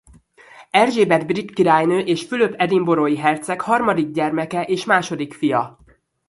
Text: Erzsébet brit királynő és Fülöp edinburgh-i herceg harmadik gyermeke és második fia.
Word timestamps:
Erzsébet 0.71 1.25
brit 1.27 1.53
királynő 1.53 1.99
és 1.99 2.25
Fülöp 2.27 2.53
edinburgh-i 2.61 3.17
herceg 3.17 3.61
harmadik 3.61 4.11
gyermeke 4.11 4.63
és 4.63 4.85
második 4.85 5.33
fia. 5.33 5.79